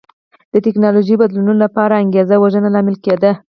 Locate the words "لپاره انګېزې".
1.65-2.37